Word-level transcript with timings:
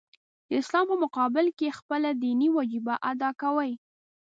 د 0.47 0.49
اسلام 0.61 0.85
په 0.91 0.95
مقابل 1.03 1.45
کې 1.57 1.75
خپله 1.79 2.09
دیني 2.23 2.49
وجیبه 2.57 2.93
ادا 3.11 3.29
کوي. 3.41 3.71